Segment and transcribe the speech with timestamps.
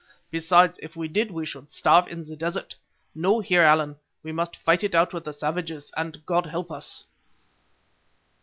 [0.31, 2.75] Besides, if we did we should starve in the desert.
[3.13, 7.03] No, Heer Allan, we must fight it out with the savages, and God help us!"